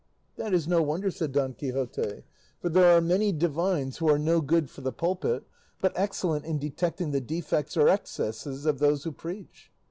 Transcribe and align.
"That 0.35 0.51
is 0.55 0.67
no 0.67 0.81
wonder," 0.81 1.11
said 1.11 1.31
Don 1.31 1.53
Quixote; 1.53 2.23
"for 2.59 2.69
there 2.69 2.97
are 2.97 3.01
many 3.01 3.31
divines 3.31 3.97
who 3.99 4.09
are 4.09 4.17
no 4.17 4.41
good 4.41 4.67
for 4.67 4.81
the 4.81 4.91
pulpit, 4.91 5.43
but 5.79 5.93
excellent 5.95 6.43
in 6.43 6.57
detecting 6.57 7.11
the 7.11 7.21
defects 7.21 7.77
or 7.77 7.87
excesses 7.87 8.65
of 8.65 8.79
those 8.79 9.03
who 9.03 9.11
preach." 9.11 9.69